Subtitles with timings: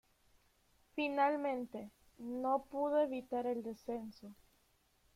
[0.95, 4.33] Finalmente, no se pudo evitar el descenso.